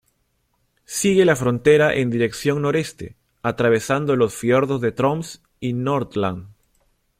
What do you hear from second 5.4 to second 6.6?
y Nordland.